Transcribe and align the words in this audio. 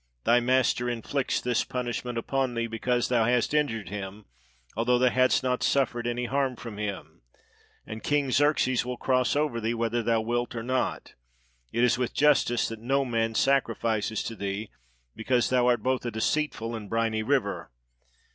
thy 0.23 0.39
master 0.39 0.89
inflicts 0.89 1.39
this 1.39 1.63
punishment 1.63 2.17
upon 2.17 2.55
thee, 2.55 2.65
because 2.65 3.07
thou 3.07 3.23
hast 3.25 3.53
injured 3.53 3.89
him, 3.89 4.25
although 4.75 4.97
thou 4.97 5.11
hadst 5.11 5.43
not 5.43 5.61
suffered 5.61 6.07
any 6.07 6.25
harm 6.25 6.55
from 6.55 6.79
him; 6.79 7.21
and 7.85 8.01
King 8.01 8.31
Xerxes 8.31 8.83
will 8.83 8.97
cross 8.97 9.35
over 9.35 9.61
thee, 9.61 9.75
whether 9.75 10.01
thou 10.01 10.19
wilt 10.21 10.55
or 10.55 10.63
not; 10.63 11.13
it 11.71 11.83
is 11.83 11.99
with 11.99 12.15
justice 12.15 12.67
that 12.67 12.79
no 12.79 13.05
man 13.05 13.35
sacrifices 13.35 14.23
to 14.23 14.35
thee, 14.35 14.71
because 15.15 15.51
thou 15.51 15.67
art 15.67 15.83
both 15.83 16.03
a 16.03 16.09
deceitful 16.09 16.73
and 16.75 16.89
briny 16.89 17.21
river!" 17.21 17.69